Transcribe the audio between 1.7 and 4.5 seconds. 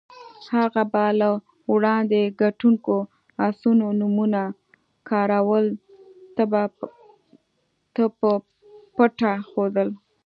وړاندې ګټونکو اسونو نومونه